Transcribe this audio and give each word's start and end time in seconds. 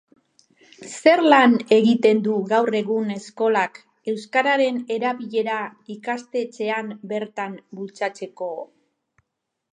Zer 0.91 1.21
lan 1.33 1.51
egiten 1.75 2.23
du 2.27 2.37
gaur 2.53 2.77
egun 2.79 3.11
eskolak 3.17 3.77
euskararen 4.13 4.81
erabilera 4.97 5.61
ikastetxean 5.99 6.91
bertan 7.15 7.57
bultzatzeko? 7.83 8.51